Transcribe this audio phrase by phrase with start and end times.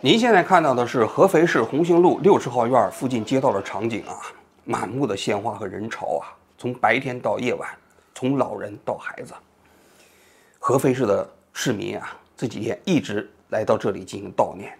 [0.00, 4.14] 您现在看到的是合肥市红星路六十号院附近街道的场景啊，
[4.64, 7.68] 满目的鲜花和人潮啊，从白天到夜晚，
[8.14, 9.34] 从老人到孩子。
[10.60, 14.72] 合肥市的市民啊，这几天一直来到这里进行悼念，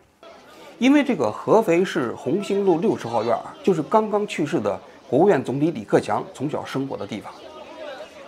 [0.78, 4.78] 因为这个合肥市红星路六十号院啊，就是刚刚去世的
[5.10, 7.34] 国务院总理李克强从小生活的地方。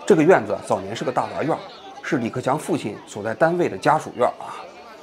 [0.05, 1.57] 这个院子早年是个大杂院，
[2.03, 4.59] 是李克强父亲所在单位的家属院啊，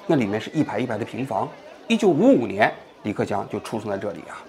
[0.06, 1.48] 那里面是一排一排的平房。
[1.90, 2.74] 一九五五年，
[3.04, 4.44] 李克强就出生在这里啊。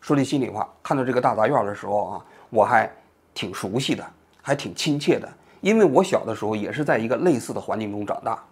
[0.00, 2.90] 说句心里话，看到这个大杂院的时候啊，我还
[3.34, 4.02] 挺熟悉的，
[4.40, 5.28] 还挺亲切的，
[5.60, 8.42] 因为我小的时候也是在一个类似的环境中长大。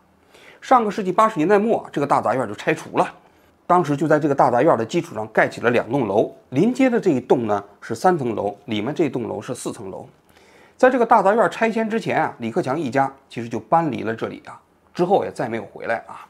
[0.60, 3.10] 上个世纪八十年代末，这个大杂院就拆除了，
[3.66, 10.06] 当时就在这个大杂院的基础上盖起了两栋楼，临街的这一栋呢是三层楼，里面这栋楼是四层楼。
[10.76, 14.60] 在这个大杂院拆迁之前啊，李克强一家其实就搬离了这里啊，
[14.92, 16.26] 之后也再没有回来啊。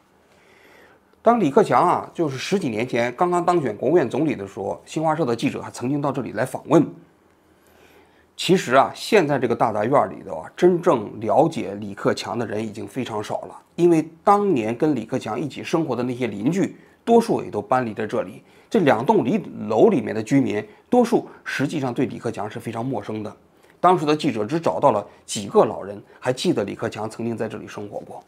[1.22, 6.86] 当李克强啊，就是十几年前刚刚当选国务院总理的时候，新华社的记者还曾经到这里来访问。
[8.38, 18.42] 其实啊，现在这个大杂院里头啊，真正了解李克强的人已经非常少了，因为当年跟李克强一起生活的那些邻居，多数也都搬离在这里。
[18.70, 19.36] 这两栋里
[19.68, 23.36] 楼里面的居民，多数实际上对李克强是非常陌生的。
[23.78, 28.24] 当时的记者只找到了几个老人，还记得李克强曾经在这里生活过。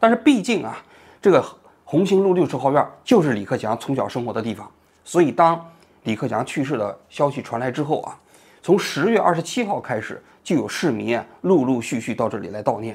[0.00, 0.84] 但是毕竟啊，
[1.22, 1.44] 这个。
[1.90, 4.70] 红星路六十号院就是李克强从小生活的地方，
[5.06, 5.58] 所以当
[6.02, 8.14] 李克强去世的消息传来之后啊，
[8.62, 12.94] 从十月二十七号开始，就有市民啊陆陆续续到这里来悼念。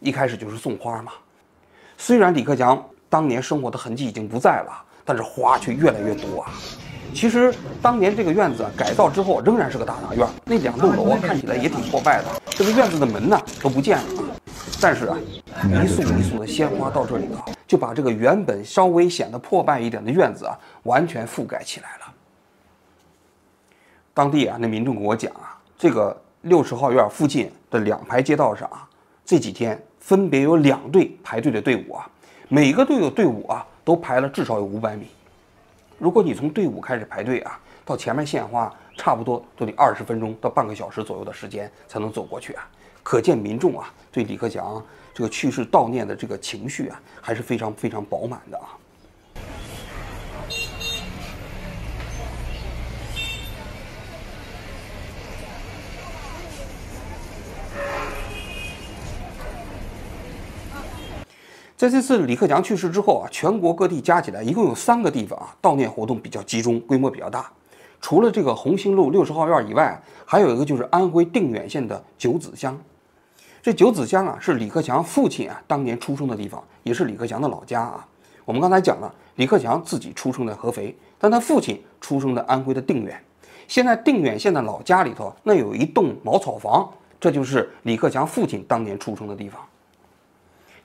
[0.00, 1.12] 一开始就是送花嘛。
[1.96, 6.50] 虽然李克强当年生活的痕迹已经不在了，但是花却越来越多啊。
[7.14, 14.04] 其实当年这个院子改造之后仍然是个大杂院，那两栋楼啊看起来也挺破败的，这个院子的门呢都不见了。
[14.80, 15.16] 但是啊，
[15.84, 17.44] 一束一束的鲜花到这里了。
[17.66, 22.14] 就把这个原本稍微显得破败一点的院子啊，完全覆盖起来了。
[24.12, 28.88] 当地啊，那民众跟我讲啊，这个六十号院附近的两排街道上啊，
[29.24, 32.08] 这几天分别有两队排队的队伍啊，
[32.48, 35.08] 每个队有队伍啊，都排了至少有五百米。
[35.98, 42.68] 如果你从队伍开始排队啊，到前面献花，差不多都得二十分钟到半个小时左右的时间才能走过去啊。
[43.04, 44.84] 可见民众啊，对李克强。
[45.14, 48.74] 这个去世悼念的这个情绪啊，还是非常非常饱满的啊。
[61.76, 67.48] 在这次李克强去世之后啊，全国各地加起来一共有三个地方啊，悼念活动比较集中，规模比较大。
[68.00, 72.76] 除了这个红星路六十号院以外，还有一个就是安徽定远县的九子乡。
[73.64, 78.06] 这九子乡啊，是李克强父亲啊当年出生的地方，也是李克强的老家啊。
[78.44, 83.18] 我们刚才讲了，李克强自己出生在合肥，但他父亲出生在安徽的定远。
[83.66, 86.86] 现在定远县的老家里头，那有一栋茅草房，
[87.18, 89.58] 这就是李克强父亲当年出生的地方。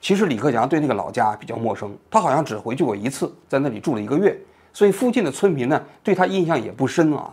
[0.00, 4.34] 其实李克强对那个老家比较陌生，他好像只回去过一次，在那里住了一个月，
[4.72, 7.30] 所以附近的村民呢对他印象也不深啊。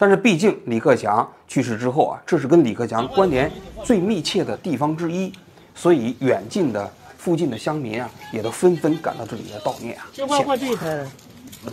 [0.00, 3.52] 但是毕竟李克强去世之后啊，这是跟李克强关联
[3.84, 5.30] 最密切的地方之一，
[5.74, 10.08] 所以远近的附近的乡民啊，也都纷纷赶到这里来悼念啊。
[10.10, 11.06] 这画画这一拍，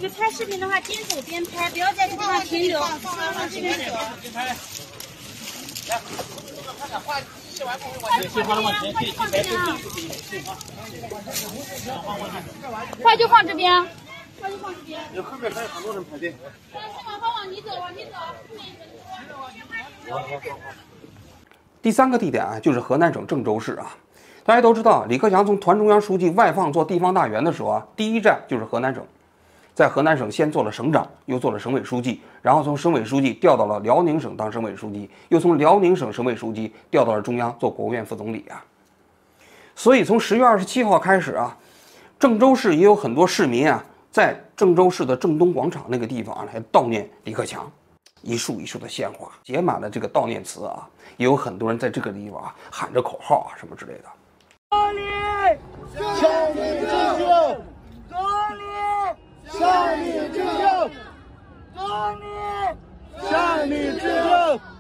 [0.02, 2.78] 就拍视频的话，边走边拍，不要在这地方停留。
[2.82, 3.00] 往
[3.50, 3.96] 这边走。
[5.88, 6.02] 来，
[6.78, 7.16] 快点画，
[7.50, 8.44] 写完不会往前。
[8.44, 9.78] 画往前，可以放这边啊。
[13.02, 13.72] 画就放这边，
[14.42, 15.00] 画就放这边。
[15.14, 16.34] 有后面还有很多人排队。
[21.82, 23.96] 第三个地点啊，就是河南省郑州市啊。
[24.44, 29.06] 大家都知道，李克强从团中央书记外放做地方大员的时候啊，第一站就是河南省，
[29.74, 38.64] 在河南省先做了省长，又做了省委书记，然后从省委书记调到了辽宁省当省委书记，又从辽宁省省委书记调到了中央做国务院副总理啊。
[39.76, 41.58] 所以从十月二十七号开始啊，
[42.18, 43.84] 郑州市也有很多市民啊。
[44.12, 47.72] 在郑州市的郑东广场那个地方啊来悼念李克强，
[48.22, 54.04] 一束一束的鲜花写满了这个悼念词啊，也有很多人在这个地方啊喊着口号啊什么之类的。
[54.72, 55.02] 向你
[56.20, 56.88] 向你致
[57.18, 57.28] 敬，
[58.10, 58.18] 向
[58.58, 58.62] 你
[59.48, 60.60] 向你致敬，
[61.76, 61.86] 向
[62.20, 62.22] 你
[63.30, 63.32] 向
[63.70, 64.77] 你致敬。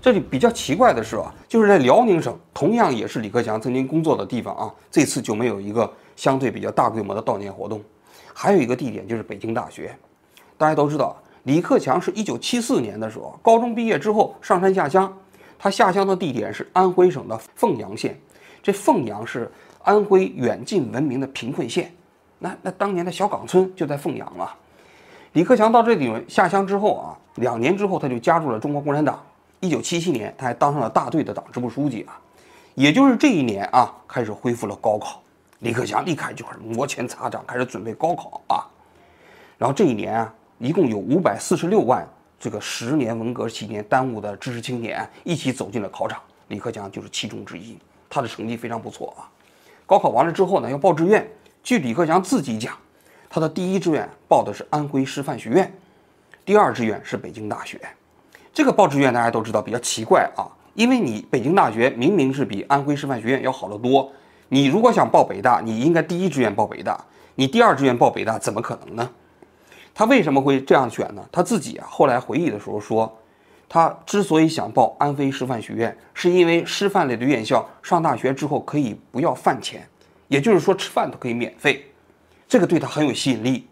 [0.00, 5.90] 这里比较奇怪的是啊，就是在辽宁省，同样也是李克强曾经工作的地方啊，这次就没有一个。
[6.18, 7.80] 相对比较大规模的悼念活动，
[8.34, 9.96] 还有一个地点就是北京大学。
[10.56, 15.16] 大家都知道，李克强是一九七四年的时候高中毕业之后上山下乡，
[15.56, 18.18] 他下乡的地点是安徽省的凤阳县。
[18.64, 19.48] 这凤阳是
[19.84, 21.94] 安徽远近闻名的贫困县，
[22.40, 24.56] 那那当年的小岗村就在凤阳啊。
[25.34, 29.22] 李克强到这里下乡之后啊，两年之后他就加入了中国共产党。
[29.60, 32.18] 一九七七年，他还当上了大队的党支部书记啊。
[32.74, 35.20] 也就是这一年啊，开始恢复了高考。
[35.60, 38.62] 李克强立刻就开始摩拳擦掌，开始准备高考啊。
[39.58, 42.06] 然后这一年啊，一共有五百四十六万
[42.38, 47.76] 这个十年文革期间耽误的知识青年一起走进了考场，李克强就是其中之一。
[48.08, 49.26] 他的成绩非常不错啊。
[49.84, 51.28] 高考完了之后呢，要报志愿。
[51.64, 52.78] 据李克强自己讲，
[53.28, 55.72] 他的第一志愿报的是安徽师范学院，
[56.44, 57.80] 第二志愿是北京大学。
[58.58, 60.42] 这个报志愿大家都知道比较奇怪啊。
[60.74, 64.10] 因为你北京大学明明是比安徽师范学院要好得多，
[64.48, 67.00] 你如果想报北大，你应该第一志愿报北大，
[67.36, 69.08] 你第二志愿报北大怎么可能呢？
[69.94, 71.24] 他为什么会这样选呢？
[71.30, 73.16] 他自己啊后来回忆的时候说，
[73.68, 79.88] 他之所以想报安徽师范学院，是因为师范类的院校上大学之后可以不要饭钱，
[80.26, 81.86] 也就是说吃饭都可以免费，
[82.48, 83.68] 这个对他很有吸引力。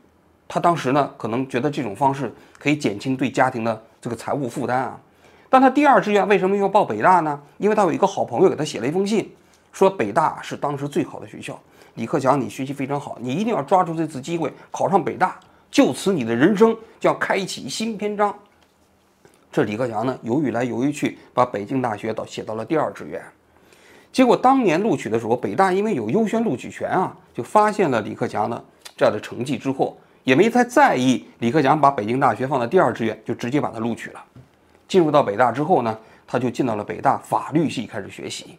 [0.46, 5.00] 他当时呢可能觉得这种方式可以减轻对家庭的这个财务负担啊。
[5.50, 7.40] 但他第二志愿为什么要报北大呢？
[7.58, 9.28] 因为他有一个好朋友给他写了一封信，
[9.72, 11.60] 说北大是当时最好的学校。
[11.94, 15.40] 李克强，你学习非常好，你一定要抓住这次机会考上北大，
[15.72, 18.32] 就此你的人生就要开启新篇章。
[19.50, 23.20] 这李克强呢，犹豫来犹豫去，把北京大学到写到了第二志愿。
[24.12, 28.64] 结果当年录取的时候，北大因为有优先录取权啊，就发现了李克强的
[28.96, 34.20] 这样的成绩之后，也没太在意李克强把北京大学放在第二志愿，就直接把他录取了。
[34.88, 38.58] 进入到北大之后呢，他就进到了北大法律系开始学习。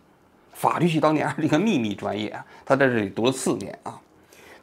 [0.53, 3.99] 法律系当年还是一个秘密专业啊，他在这里读了四年啊。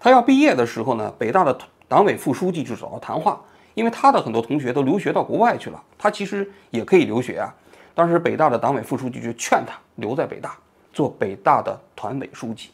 [0.00, 1.54] 他要毕业的时候呢，北大的
[1.86, 3.38] 党委副书记就找他谈话，
[3.74, 7.54] 因为他的很多同学都留学到国外去了，他其实也可以留学啊。
[7.94, 10.56] 当时北大的党委副书记就劝他留在北大
[10.90, 12.70] 做北大的团委书记。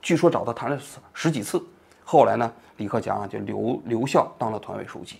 [0.00, 0.76] 据说找他谈了
[1.14, 1.64] 十几次，
[2.02, 5.16] 后来呢，李克强啊就留留校当了团委书记。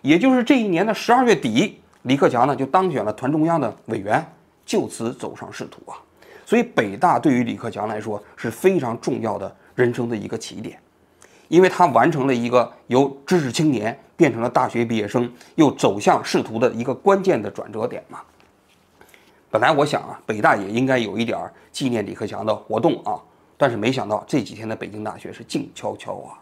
[0.00, 1.78] 也就是这一年的十二月底。
[2.02, 4.26] 李克强呢就当选了团中央的委员，
[4.66, 5.94] 就此走上仕途啊。
[6.44, 10.76] 所以北大对于李克强来说是非常重要的人生的一个起点，
[11.46, 18.20] 因为他完成了一个由知识青年变成了大学毕业生，又走向仕途的一个关键的转折点嘛。
[19.48, 21.38] 本来我想啊，北大也应该有一点
[21.70, 23.14] 纪念李克强的活动啊，
[23.56, 26.41] 但是没想到这几天的北京大学是静悄悄啊。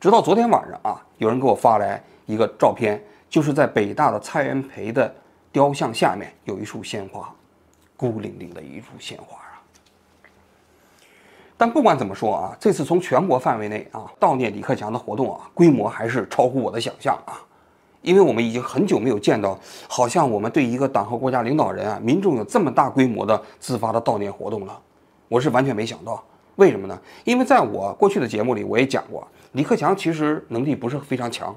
[0.00, 3.02] 直到昨天晚上啊，有人给我发来一个照片。
[3.30, 5.14] 就是在北大的蔡元培的
[5.52, 7.30] 雕像下面有一束鲜花，
[7.94, 9.60] 孤零零的一束鲜花啊。
[11.54, 17.36] 但不管怎么说啊，这次从全国范围内啊悼念李克强的活动啊，规模还是超乎我的想象啊。
[18.00, 24.80] 因为我们已经很久没有见到，好像我们对一个党和国家领导人啊，民众有这么大规模的自发的悼念活动了。
[25.28, 26.24] 我是完全没想到，
[26.58, 26.96] 为什么呢？
[27.24, 31.52] 因为在我过去的节目里我也讲过，李克强其实能力不是非常强。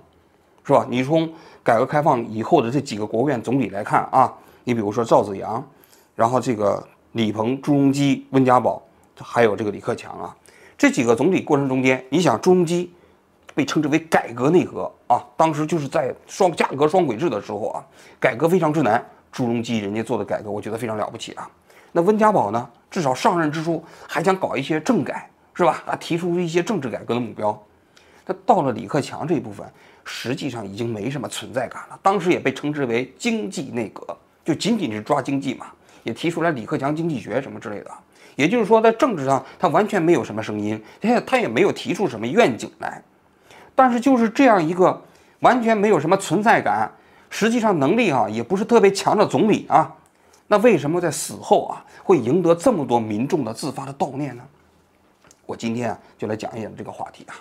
[0.64, 0.86] 是吧？
[0.88, 1.28] 你从
[1.64, 4.32] 改革开放以后的这几个国务院总理来看啊，
[4.64, 5.68] 你比如说赵紫阳，
[6.16, 8.80] 然后这个李鹏、朱镕基、温家宝，
[9.20, 10.36] 还有这个李克强啊，
[10.78, 12.94] 这几个总理过程中间，你想朱镕基
[13.56, 17.84] 被称之为改革内阁啊，当时就是在双价格双轨制的时候啊，
[18.20, 21.50] 改革非常之难，朱镕基人家做的改革，我觉得非常了不起啊。
[21.92, 25.82] 那温家宝呢，至少上任之初还想搞一些政改，是吧？
[25.88, 27.60] 啊，提出一些政治改革的目标。
[28.28, 29.66] 那到了李克强这一部分。
[30.04, 32.00] 实际上已经没什么存在感了。
[32.02, 35.68] 当时也被称之为经济内阁，就仅仅是抓经济嘛，
[36.02, 37.92] 也提出来李克强经济学什么之类的。
[38.36, 43.00] 也就是说，在政治上他完全没有什么声音，他也他也没有提出什么愿景来。
[43.76, 45.00] 但是就是这样一个
[45.42, 46.92] 完全没有什么存在感，
[47.30, 49.96] 实际上能力啊也不是特别强的总理啊，
[50.52, 54.44] 那为什么在死后啊会赢得这么多民众的自发的悼念呢？
[55.46, 57.40] 我今天啊就来讲一讲这个话题啊。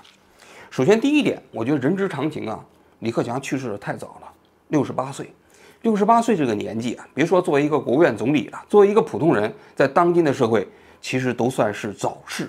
[0.71, 2.65] 首先，第一点，我觉得人之常情啊，
[3.01, 4.33] 李克强去世的太早了，
[4.69, 5.35] 六十八岁，
[5.83, 10.69] 六十八岁这个年纪啊，别说作为一个国务院总理了，作为一个普通人，在当今的社会，
[11.01, 12.49] 其实都算是早逝，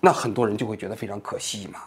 [0.00, 1.80] 那很多人就会觉得非常可惜嘛，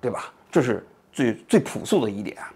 [0.00, 0.32] 对吧？
[0.50, 2.50] 这是最最朴素的一点啊。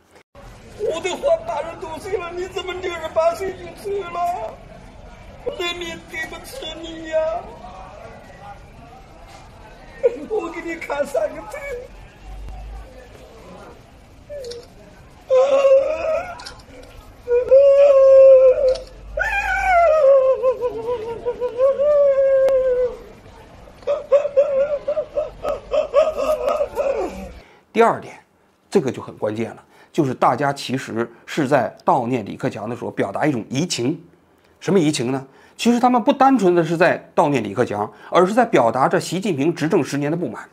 [0.79, 4.55] 我都快八十多岁了，你怎么六十八岁就走了？
[5.59, 7.19] 人民对不起你呀！
[10.29, 11.61] 我给你看三个腿。
[27.73, 28.19] 第二点，
[28.71, 29.63] 这个就很关键了，
[29.93, 34.03] 就是大家其实是在悼念李克强的时候表达一种移情，
[34.61, 35.27] 什么移情呢？
[35.57, 40.47] 其实他们不单纯的是在悼念李克强，而是在表达着习近平执政十年的不满。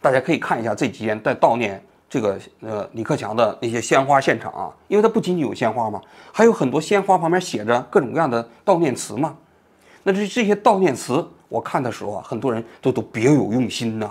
[0.00, 6.00] 大家可以看一下这几天在悼念这个呃李克强的那些鲜花现场啊，因为它不仅仅有鲜花嘛，
[6.32, 9.36] 还有很多鲜花旁边写着各种各样的悼念词嘛。
[10.02, 14.10] 那这这些悼念词，我看的时候啊，很多人都都别有用心呐。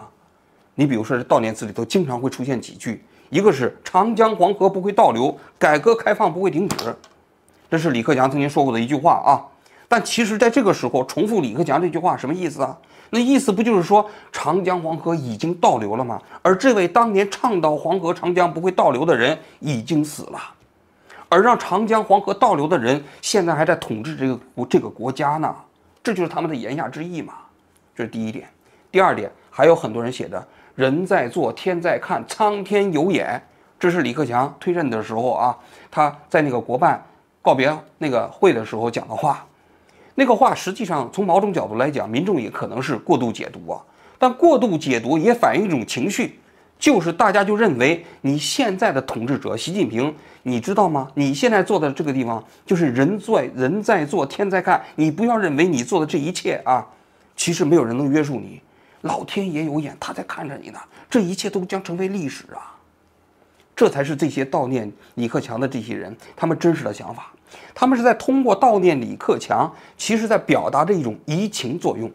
[0.75, 6.96] 你比如说，这悼念词里头经常会出现几句，一个是“长江黄河不会倒流，改革开放不会停止”，
[7.69, 9.45] 这是李克强曾经说过的一句话啊。
[9.88, 12.77] 但其实，在这个时候重复李克强这句话什么意思啊？
[13.09, 16.21] 那意思不就是说长江黄河已经倒流了吗？
[16.43, 20.39] 而这位当年倡导黄河长江不会倒流的人已经死了，
[21.27, 25.55] 而让长江黄河倒流的人现在还在统治这个国这个国家呢？
[26.03, 27.33] 这就是他们的言下之意嘛。
[27.95, 28.47] 这是第一点。
[28.91, 33.41] 第二点，还有很多人写的“人在做，天在看，苍天有眼”，
[33.79, 35.57] 这是李克强退任的时候啊，
[35.89, 37.03] 他在那个国办
[37.41, 39.46] 告别那个会的时候讲的话。
[40.15, 43.81] 那个话实际上从某种角度来讲，民众也可能是过度解读啊。
[44.17, 46.38] 但过度解读也反映一种情绪，
[46.77, 51.10] 就是大家就认为你现在的统治者习近平，你知道吗？
[51.15, 56.86] 你现在坐的这个地方就是人在人在做天在看，你不要认为你做的这一切啊，
[57.38, 58.62] 其实没有人能约束你，
[59.01, 60.79] 老天爷有眼，他在看着你呢。
[61.10, 62.75] 这一切都将成为历史啊。
[63.79, 67.31] 这才是这些悼念李克强的这些人他们真实的想法。
[67.74, 72.12] 他们是在通过悼念李克强，其实在表达着一种移情作用。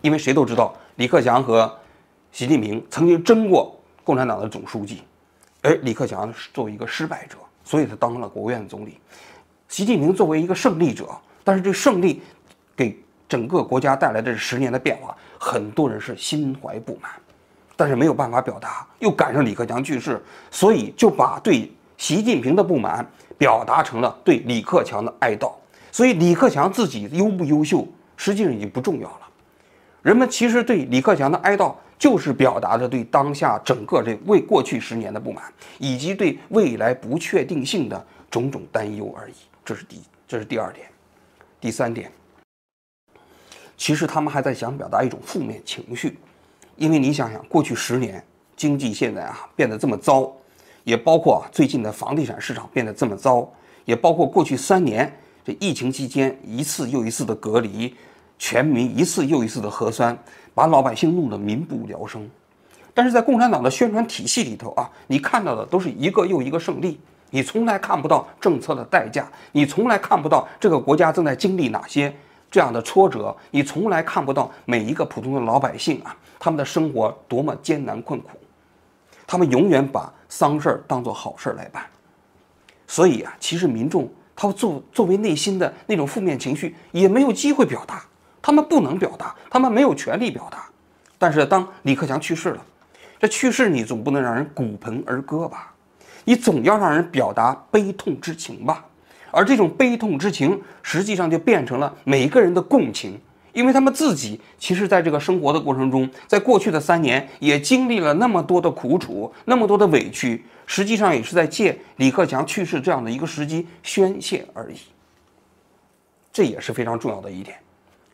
[0.00, 1.70] 因为谁都知道，李克强和
[2.32, 5.02] 习近平曾经争过共产党的总书记，
[5.60, 8.98] 而李克强是作为一个失败者，所以他当上了国务院总理。
[9.68, 11.10] 习近平作为一个胜利者，
[11.44, 12.22] 但是这胜利
[12.74, 12.98] 给
[13.28, 17.10] 整个国家带来的十年的变化，很多人是心怀不满，
[17.76, 23.06] 但是没有办法表达，又赶上李克强去世，所以就把对习近平的不满。
[23.38, 25.52] 表达成了对李克强的哀悼，
[25.92, 29.20] 所以李克强自己优不优秀，实际上已经不重要了。
[30.00, 35.44] 人们其实对李克强的哀悼，就是表达着对当下整个这为过去十年的不满，
[35.76, 39.34] 以及对未来不确定性的种种担忧而已。
[39.62, 40.88] 这是第，这是第二点。
[41.60, 42.10] 第三点，
[43.76, 46.16] 其实他们还在想表达一种负面情绪，
[46.76, 48.24] 因为你想想，过去十年
[48.56, 50.32] 经济现在啊变得这么糟。
[50.84, 53.44] 也包括啊最近的房地产市场变得这么糟，
[53.86, 55.12] 也包括过去三年
[55.44, 57.92] 这疫情期间一次又一次的隔离，
[58.38, 60.16] 全民一次又一次的核酸，
[60.54, 62.30] 把老百姓弄得民不聊生。
[62.94, 72.14] 但是在共产党的宣传体系里头啊，你看到的都是一个又一个胜利，你从来看不到政策的代价，你从来看不到这个国家正在经历哪些
[72.48, 78.30] 这样的挫折，你从来看不到每一个普通的老百姓啊，他们的生活多么艰难困苦。
[79.26, 81.84] 他们永远把丧事儿当做好事儿来办，
[82.86, 88.04] 所以啊，其实民众他作作为内心的那种负面情绪也没有机会表达，
[88.40, 90.68] 他们不能表达，他们没有权利表达。
[91.18, 92.64] 但是当李克强去世了，
[93.18, 95.72] 这去世你总不能让人骨盆而歌吧？
[96.24, 98.84] 你总要让人表达悲痛之情吧？
[99.32, 103.20] 而这种悲痛之情，实际上就变成了每个人的共情。
[103.56, 114.76] 因为他们自己其实在这个生活的过程中，在过去的三年也经历了那么多的苦楚，那么多的委屈，实际上也是在借李克强去世这样的一个时机宣泄而已。
[116.30, 117.56] 这也是非常重要的一点。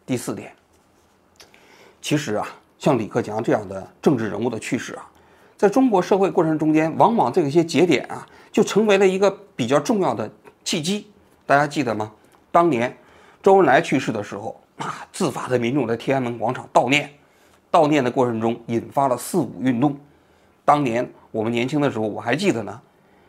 [0.07, 0.53] 第四点，
[2.01, 2.47] 其实啊，
[2.79, 5.05] 像李克强这样的政治人物的去世啊，
[5.57, 10.31] 在中国社会过程中间，往往这些节点啊，就成为了一个比较重要的
[10.63, 11.09] 契机。
[11.45, 12.13] 大家记得吗？
[12.53, 12.97] 当年
[13.43, 14.57] 周恩来去世的时候。
[14.79, 15.07] 啊！
[15.13, 17.11] 自发的民众在天安门广场悼念，
[17.71, 19.97] 悼念的过程中引发了四五运动。
[20.65, 22.81] 当年我们年轻的时候，我还记得呢。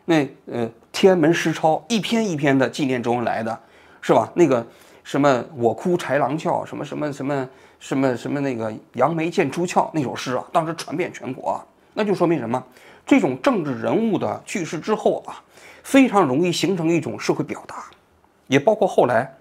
[0.06, 3.58] 那呃，天安门诗抄一篇一篇的纪念周恩来的，
[4.00, 4.30] 是吧？
[4.34, 4.66] 那个
[5.02, 7.48] 什么“我哭豺狼叫”，什么什么什么
[7.78, 11.62] 什么什么那个“杨梅见出鞘”那首诗啊，当时传遍全国。
[11.94, 12.62] 那就说明什么？
[13.06, 15.40] 这种政治人物的去世之后啊，
[15.82, 17.84] 非常容易形成一种社会表达，
[18.46, 19.34] 也包括后来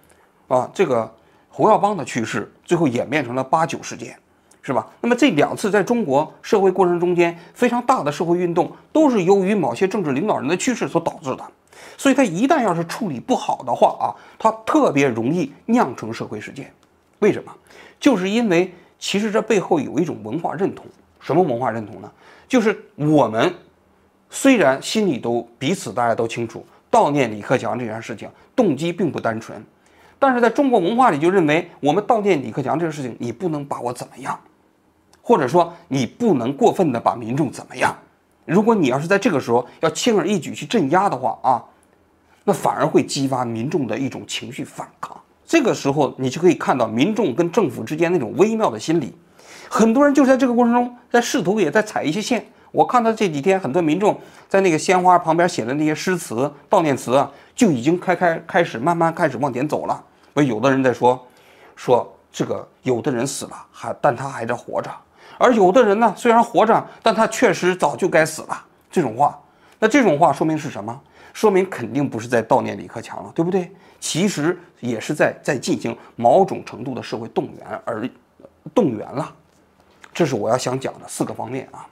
[0.48, 1.13] 啊这个。
[1.55, 4.17] 胡耀邦的去世，最后演变成了八九事件，
[4.63, 4.88] 是吧？
[5.01, 11.43] 那么这两次在中国社会过程中间非常大的社会运动，都是由于某些政治领导人的去世所导致的。
[11.95, 16.74] 所以，他一旦要是处理不好的话啊，他特别容易酿成社会事件。
[17.19, 17.53] 为什么？
[18.00, 20.88] 就是因为其实这背后有一种文化认同。
[21.19, 22.12] 什么文化认同呢？
[22.48, 23.53] 就是我们
[24.31, 29.63] 虽然心里都彼此大家都清楚，悼念李克强这件事情动机并不单纯。
[30.24, 34.39] 但是在中国文化里，就认为我们悼念李克强这个事情，你不能把我怎么样，
[35.22, 37.94] 或者说你不能过分的把民众怎么样。
[38.46, 41.62] 如果你要是在这个时候要轻而易举去镇压的话啊，
[42.46, 45.20] 那反而会激发民众的一种情绪反抗。
[45.46, 49.13] 这个时候你就可以看到民众跟政府之间那种微妙的心理，
[49.68, 52.46] 很多人就在这个过程中在试图也在踩一些线。
[52.72, 60.01] 我看到这几天很多民众在那个鲜花旁边写的那些诗词悼念词啊，就已经开开开始慢慢开始往前走了。
[60.34, 61.28] 我有的人在说，
[61.75, 64.92] 说这个有的人死了还但他还在活着，
[65.38, 68.66] 而有的人呢虽然活着，但他确实早就该死了。
[68.92, 69.40] 这种话，
[69.80, 71.02] 那这种话说明是什么？
[71.34, 73.72] 说明肯定不是在悼念李克强了，对不对？
[74.00, 78.08] 其实也是在在进行某种程度的社会动员而
[78.74, 79.34] 动员了。
[80.13, 81.88] 这是我要想讲的四个方面啊。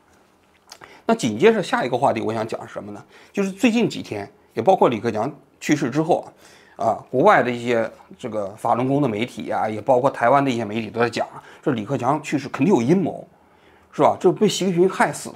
[1.06, 3.04] 那紧接着下一个话题，我想讲什么呢？
[3.32, 6.28] 就是最近几天，也包括李克强去世之后啊，
[6.82, 11.28] 啊，国外的一些这个法轮功的媒体啊，也包括台湾的一些媒体都在讲，
[11.62, 13.28] 这李克强去世肯定有阴谋，
[13.92, 14.18] 是吧？
[14.20, 15.36] 这被习近平害死的。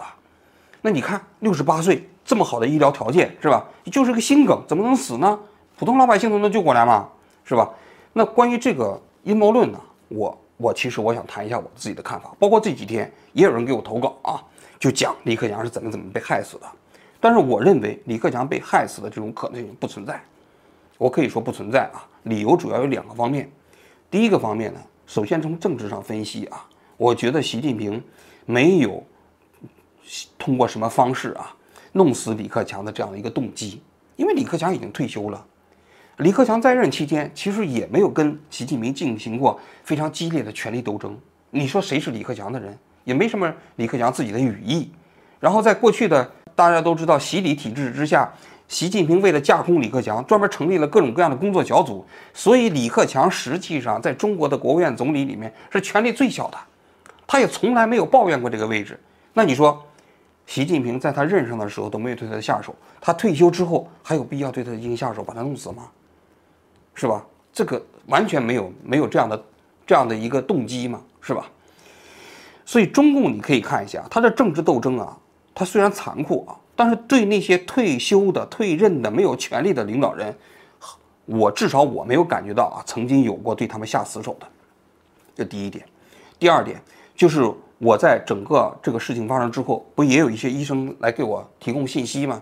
[0.82, 3.64] 那你看，六十八岁这么好的医疗条件，是吧？
[3.92, 5.40] 就是个心梗，怎么能死呢？
[5.78, 7.08] 普通老百姓都能救过来吗？
[7.44, 7.70] 是吧？
[8.12, 14.42] 那关于这个阴谋论呢，我我其实我想谈一下我自己的看法，包括这几天也有人给我投稿啊。
[14.78, 16.66] 就讲李克强是怎么怎么被害死的，
[17.20, 20.22] 但是我认为李克强被害死的这种可能性不存在，
[20.98, 22.08] 我可以说不存在啊。
[22.24, 23.50] 理由主要有两个方面，
[24.10, 26.66] 第一个方面呢，首先从政治上分析啊，
[26.98, 28.02] 我觉得习近平
[28.46, 29.04] 没有
[30.38, 31.56] 通过什么方式啊
[31.94, 33.82] 弄死李克强的这样的一个动机，
[34.16, 35.46] 因为李克强已经退休了，
[36.18, 41.18] 李克强在任期间其实也没有跟习近平进行过非常激烈的权力斗争。
[41.52, 42.78] 你说谁是李克强的人？
[43.04, 44.90] 也没什么李克强自己的羽翼，
[45.40, 48.34] 然后在过去的大家都知道洗礼体制之下，
[48.68, 56.58] 习近平为了架空李克强，专门成立了各种各样的工作小组，所以李克强实际上在中国的国务院总理里面是权力最小的，
[57.28, 59.00] 他也从来没有抱怨过这个位置。
[59.34, 59.84] 那你说，
[60.48, 65.90] 习近平在他任上的时候都没有对他下手，他退休之后还有必要对他进行下手，把他弄死吗？
[66.94, 67.24] 是吧？
[67.54, 69.44] 这个完全没有没有这样的
[69.86, 71.46] 这样的一个动机嘛，是吧？
[72.66, 75.16] 所以中共你可以看一下，他的政治斗争啊，
[75.54, 80.35] 他虽然残酷啊，但是对那些退休的、退任的、没有权力的领导人，
[81.25, 84.48] 我至少我没有感觉到啊，曾经有过对他们下死手的。
[85.35, 85.85] 这第一点。
[86.38, 86.81] 第二点
[87.16, 92.42] 就是我在整个这个事情发生之后，不也有一些医生来给我提供信息吗？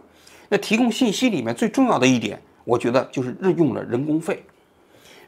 [0.49, 4.43] 那提供信息里面最重要的一点，我觉得就是任用了人工肺。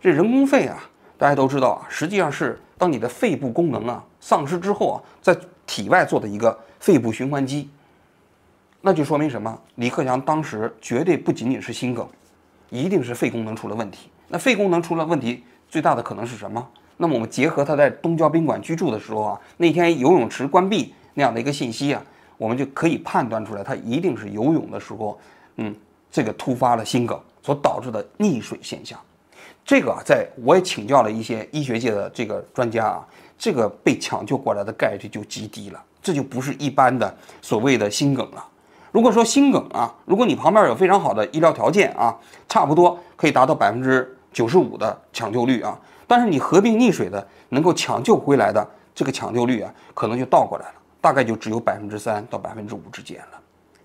[0.02, 2.60] 这人工肺啊，大家都知道啊，实际上是。
[2.78, 5.34] 当你的肺部功能啊丧失之后啊，在
[5.66, 7.70] 体外做的一个肺部循环机，
[8.86, 9.60] 那就说明什么？
[9.78, 12.08] 李克强当时绝对不仅仅是心梗，
[12.70, 14.12] 一定是肺功能出了问题。
[14.28, 16.64] 那肺功能出了问题，最大的可能是什么？
[16.98, 22.04] 那么我们结合他在东郊宾馆居住的时候啊，那天游泳池关闭那样的一个信息啊，
[22.38, 25.20] 我们就可以判断出来，他一定是游泳的时候，
[25.56, 25.76] 嗯，
[26.12, 29.00] 这个突发了心梗所导致的溺水现象。
[29.66, 38.46] 这个啊，在我也请教了一些医学界的这个专家啊，这个被抢救过来的概率就极低了，这就不是一般的所谓的心梗了。
[38.96, 45.78] 如果说心梗啊，如果你旁边有非常好的医疗条件啊，差不多可以达到百分之九十五的抢救率啊，
[46.08, 53.40] 但是你合并溺水的，能够抢救回来的这个抢救率啊，可能就倒过来了，大概就只有百分之三到百分之五之间了。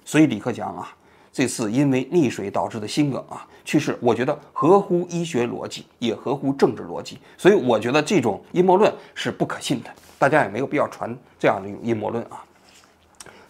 [0.04, 0.94] 所以李克强啊。
[1.32, 12.44] 这次因为溺水导致的心梗啊去世，我觉得合乎医学逻辑，也合乎政治逻辑，所以我觉得这种阴谋论是不可信的，大家也没有必要传这样的一种阴谋论啊。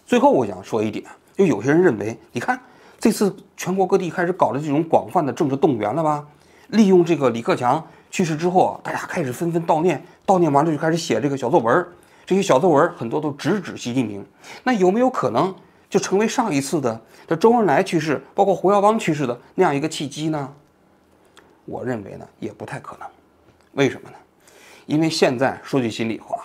[0.05, 1.03] 最后我想说一点，
[1.41, 2.59] 就有些人认为，你看
[2.99, 6.23] 这次全国各地开始搞的这种广泛的政治动员了吧？
[6.67, 11.87] 利用这个李克强去世之后啊，大家开始纷纷悼念，悼念完了就开始写这个小作文，
[12.27, 14.23] 这些小作文很多都直指习近平，
[14.63, 15.51] 那有没有可能？
[15.89, 20.53] 就成为上一次的这周恩来去世，包括胡耀邦去世的那样一个契机呢？
[21.65, 23.07] 我认为呢，也不太可能。
[23.73, 24.15] 为什么呢？
[24.85, 26.43] 因为现在说句心里话，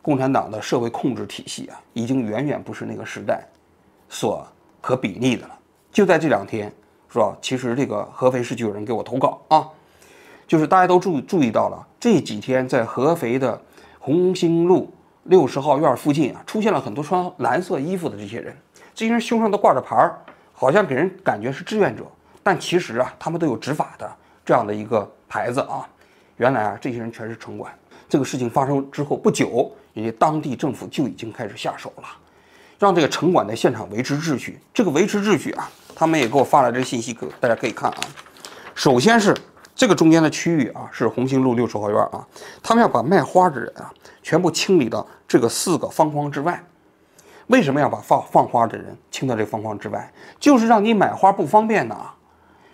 [0.00, 3.46] 共产党的社会控制体系啊，已经远远不是那个时代
[4.10, 4.46] 所
[4.82, 5.58] 可比拟的了。
[5.90, 6.70] 就在这两天，
[7.10, 7.34] 是吧？
[7.40, 9.66] 其实这个合肥市就有人给我投稿啊，
[10.46, 13.58] 就是大家都注注意到了，这几天在合肥的
[13.98, 14.92] 红星路
[15.24, 18.54] 六十号院附近啊，出现了很多穿蓝色衣服的这些人。
[18.94, 20.18] 这些人胸上都挂着牌儿，
[20.52, 22.04] 好像给人感觉是志愿者，
[22.42, 24.10] 但其实啊，他们都有执法的
[24.44, 25.88] 这样的一个牌子啊。
[26.36, 27.72] 原来啊，这些人全是城管。
[28.08, 32.04] 这个事情发生之后不久，人家当地政府就已经开始下手了，
[32.80, 34.58] 让这个城管在现场维持秩序。
[34.72, 37.98] 这个维持秩序啊，他们也给我发了这个信息，可大家可以看啊。
[38.74, 39.36] 首先是
[39.74, 42.26] 这个中间的区域啊，是红星路六十号院啊，
[42.62, 46.64] 他们要把卖花的人啊全部清理到这个四个方框之外。
[47.48, 50.10] 为什么要把放放花的人清到这方框之外？
[50.38, 51.96] 就是让你买花不方便呐，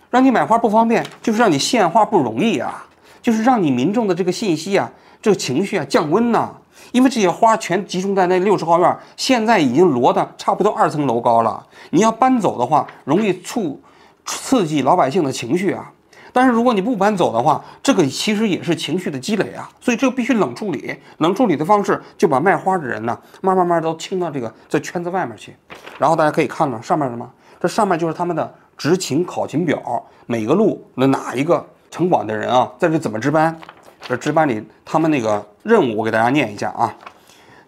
[0.09, 2.87] 让你买花不方便，就是让你献花不容易啊，
[3.21, 4.89] 就是让你民众的这个信息啊，
[5.21, 6.55] 这个情绪啊降温呐。
[6.91, 11.65] 因为这些花全集中在那六十号院，现在已经摞的差不多二层楼高了。
[11.91, 13.81] 你要搬走的话，容易触
[14.25, 15.91] 刺激老百姓的情绪啊。
[16.33, 19.67] 但是如果你不搬走的话，这个其实也是情绪的积累啊。
[19.81, 20.95] 所以这个必须冷处理。
[21.17, 25.55] 冷处理的方式就把卖花的人呢，慢慢慢都清到这个这圈子外面去。
[25.97, 27.27] 然后大家可以看到上面什么？
[27.59, 29.81] 这上面就是他们的执勤考勤表，
[30.27, 33.57] 每个路那哪一个城管的人啊，在这怎么值班？
[34.01, 36.95] 这值班里他们那个任务，我给大家念一下啊，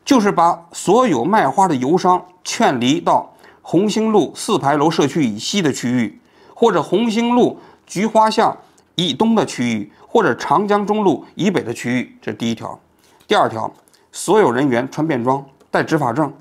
[0.05, 6.19] 就是把所有卖花的游商劝离到红星路四牌楼社区以西的区域，
[6.53, 8.57] 或者红星路菊花巷
[8.95, 12.17] 以东的区域，或者长江中路以北的区域。
[12.21, 12.79] 这是第一条。
[13.27, 13.71] 第二条，
[14.11, 16.33] 所有人员穿便装，带执法证，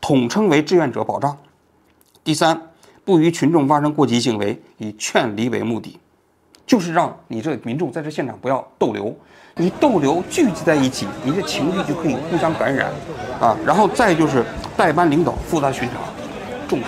[0.00, 1.36] 统称为志愿者保障。
[2.22, 2.60] 第三，
[3.04, 5.98] 不与群众发生过激行为，以劝离为目的。
[6.68, 9.12] 就是让你这民众在这现场不要逗留，
[9.56, 12.90] 你逗留聚集在一起，你的情绪就可以互相感染，
[13.40, 14.44] 啊，然后再就是
[14.76, 15.94] 代班领导负责巡查，
[16.68, 16.84] 重视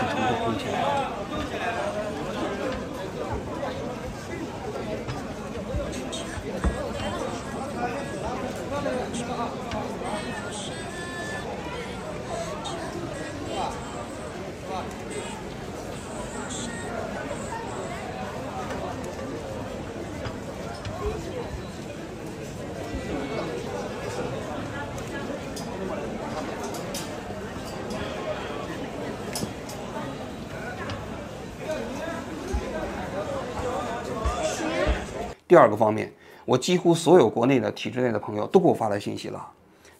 [35.51, 36.09] 第二个方面，
[36.45, 39.45] 我几乎所有国内的体制内的朋友都给我发来信息了。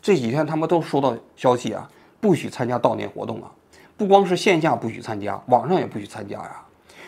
[0.01, 3.51] 这几天他们都收到消息啊，不许参加悼念活动了，
[3.97, 6.63] 不光是线下不许参加，网上也不许参加呀。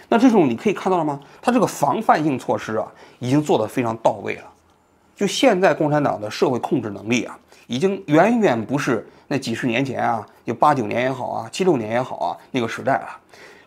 [0.09, 1.21] 那这种你可以看到了吗？
[1.41, 2.85] 他这个防范性措施啊，
[3.21, 4.43] 已经做得非常到位了。
[5.15, 13.07] 就现在共产党的社会控制能力啊，已经远远不是那几十年前啊，就八九年也好啊，七六年也好啊那个时代了。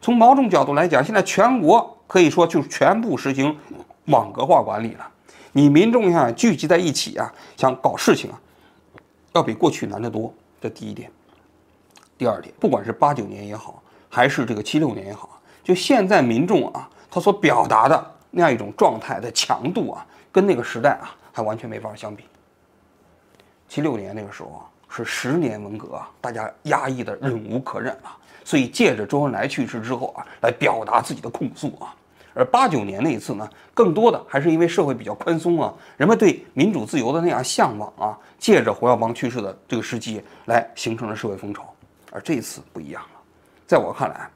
[0.01, 3.57] 从某种角度来讲，现在全国可以说就全部实行。
[4.05, 5.07] 网格化管理了，
[5.51, 8.39] 你民众想聚集在一起啊，想搞事情啊，
[9.33, 10.33] 要比过去难得多。
[10.61, 11.11] 这第一点。
[12.17, 22.23] 第二点，不管是八九年也好，还是这个七六年也好，就现在民众啊，他所表达的那样一种状态的强度啊，跟那个时代啊，还完全没法相比。
[23.67, 31.93] 七六年那个时候啊，是十年文革啊，大家压抑的忍无可忍了，所以借着周恩来去世之后啊，来表达自己的控诉啊。
[32.35, 41.73] 而八九年那一次呢，更多的还是因为社会比较宽松啊，人们对民主自由的那样向往啊，借着胡耀邦去世的这个时机来形成了社会风潮。
[42.11, 43.19] 而这一次不一样了，
[43.65, 44.29] 在我看来，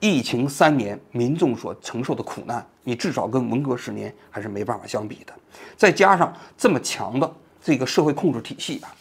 [0.00, 5.32] 疫情三年民众所承受的苦难，你至少跟文革十年还是没办法相比的。
[5.78, 8.92] 再加上这么强的这个社会控制体系啊，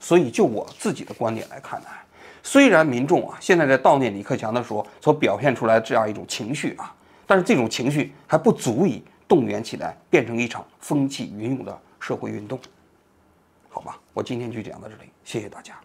[0.00, 1.86] 所以就我自己的观点来看呢，
[2.42, 6.94] 虽然民众啊现在在悼念李克强的时候所表现出来这样一种情绪啊。
[7.28, 12.58] 但是这种情绪还不足以动员起来，变成一场风起云涌的社会运动，
[13.68, 14.00] 好吧？
[14.14, 15.78] 我今天就讲到这里，谢谢大家。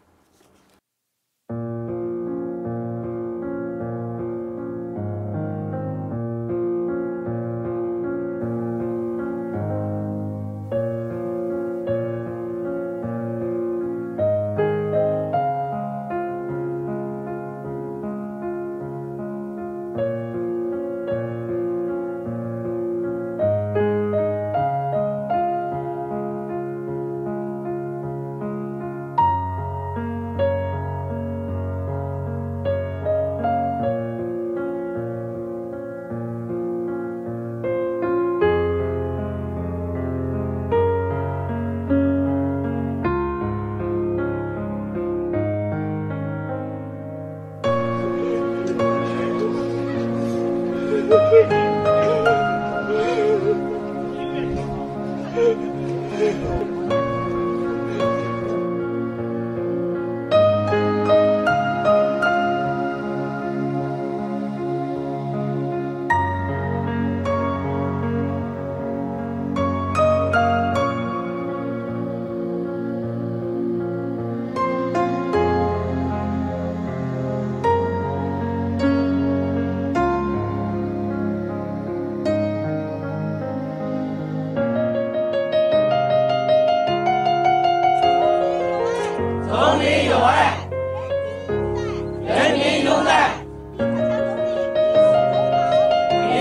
[51.13, 51.72] 我去。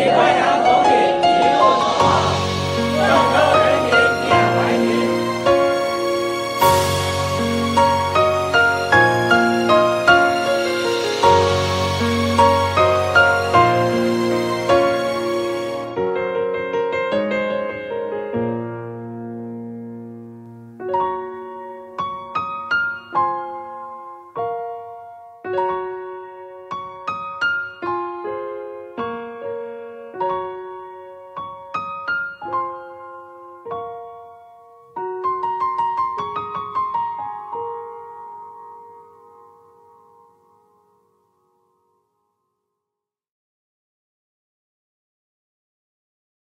[0.02, 0.51] 李焕英